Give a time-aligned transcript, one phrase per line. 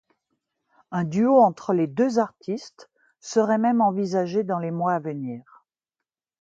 [0.89, 5.63] Un duo entre les deux artistes serait même envisagé dans les mois à venir.